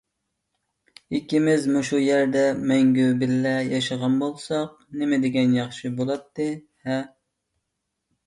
[1.17, 6.97] ئىككىمىز مۇشۇ يەردە مەڭگۈ بىللە ياشىغان بولساق نېمىدېگەن ياخشى بولاتتى-ھە!